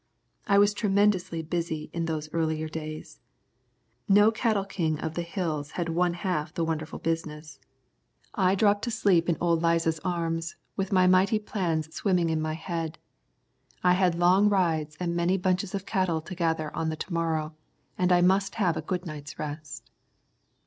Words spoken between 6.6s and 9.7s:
wonderful business. I dropped to sleep in old